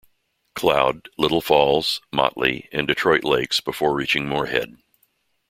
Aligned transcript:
Cloud, 0.55 1.09
Little 1.19 1.41
Falls, 1.41 2.01
Motley, 2.11 2.67
and 2.71 2.87
Detroit 2.87 3.23
Lakes 3.23 3.59
before 3.59 3.93
reaching 3.93 4.27
Moorhead. 4.27 4.81